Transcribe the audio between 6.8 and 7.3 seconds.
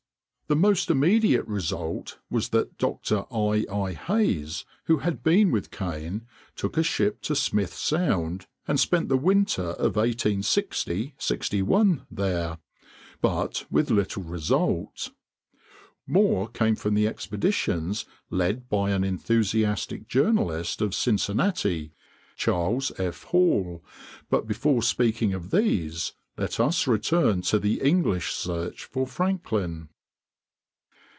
ship